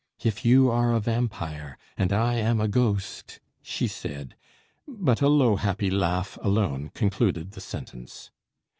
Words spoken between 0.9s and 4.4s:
a vampire, and I am a ghost," she said